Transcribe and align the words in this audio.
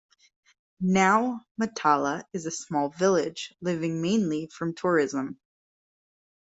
Now 0.79 1.45
Matala 1.61 2.23
is 2.33 2.47
a 2.47 2.49
small 2.49 2.89
village 2.89 3.53
living 3.61 4.01
mainly 4.01 4.47
from 4.47 4.73
tourism. 4.73 5.39